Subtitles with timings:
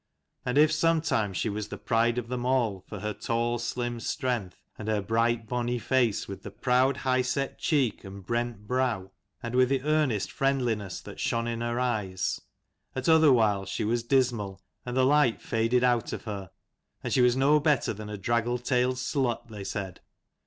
[0.47, 4.63] And if sometimes she was the pride of them all, for her tall, slim strength,
[4.79, 9.11] and her bright bonny face with the proud high set cheek and brent brow,
[9.43, 12.41] and with the earnest friendliness that shone in her eyes;
[12.95, 16.49] at other whiles she was dismal, and the light faded out of her,
[17.03, 19.99] and she was no better than a draggle tailed slut, they said.